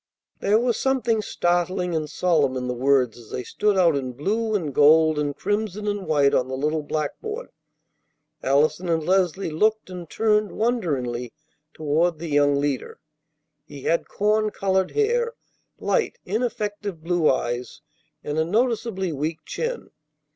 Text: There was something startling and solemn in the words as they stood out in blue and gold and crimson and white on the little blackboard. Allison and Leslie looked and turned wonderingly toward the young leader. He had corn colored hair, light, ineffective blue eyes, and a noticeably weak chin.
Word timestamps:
There 0.39 0.57
was 0.57 0.77
something 0.77 1.21
startling 1.21 1.93
and 1.95 2.09
solemn 2.09 2.57
in 2.57 2.67
the 2.67 2.73
words 2.73 3.19
as 3.19 3.29
they 3.29 3.43
stood 3.43 3.77
out 3.77 3.95
in 3.95 4.13
blue 4.13 4.55
and 4.55 4.73
gold 4.73 5.19
and 5.19 5.35
crimson 5.37 5.87
and 5.87 6.07
white 6.07 6.33
on 6.33 6.47
the 6.47 6.57
little 6.57 6.81
blackboard. 6.81 7.49
Allison 8.41 8.89
and 8.89 9.05
Leslie 9.05 9.51
looked 9.51 9.91
and 9.91 10.09
turned 10.09 10.53
wonderingly 10.53 11.33
toward 11.75 12.17
the 12.17 12.29
young 12.29 12.55
leader. 12.59 12.99
He 13.63 13.83
had 13.83 14.07
corn 14.09 14.49
colored 14.49 14.89
hair, 14.89 15.33
light, 15.77 16.17
ineffective 16.25 17.03
blue 17.03 17.29
eyes, 17.31 17.81
and 18.23 18.39
a 18.39 18.43
noticeably 18.43 19.11
weak 19.13 19.37
chin. 19.45 19.91